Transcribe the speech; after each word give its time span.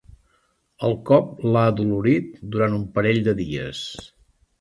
El 0.87 0.95
cop 1.09 1.43
l'ha 1.55 1.65
adolorit 1.73 2.31
durant 2.55 2.79
un 2.79 2.87
parell 2.97 3.21
de 3.29 3.35
dies. 3.43 3.83